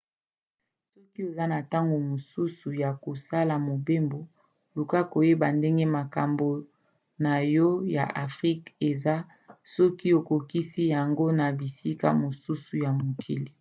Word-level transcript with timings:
soki 0.91 1.19
oza 1.29 1.43
na 1.51 1.57
ntango 1.65 1.95
mosusu 2.09 2.67
ya 2.83 2.91
kosala 3.03 3.53
mobembo 3.67 4.19
luka 4.75 4.99
koyeba 5.11 5.47
ndenge 5.57 5.85
makambo 5.97 6.47
na 7.23 7.33
yo 7.55 7.69
ya 7.95 8.05
afrika 8.25 8.69
eza 8.89 9.15
soki 9.75 10.07
okokisi 10.19 10.81
yango 10.93 11.25
na 11.39 11.45
bisika 11.59 12.07
mosusu 12.23 12.73
ya 12.85 12.89
mokili 12.99 13.49